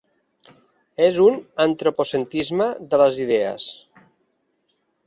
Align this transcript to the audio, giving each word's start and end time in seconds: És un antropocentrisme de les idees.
És 1.07 1.19
un 1.25 1.37
antropocentrisme 1.65 2.71
de 2.95 3.03
les 3.05 3.21
idees. 3.29 3.71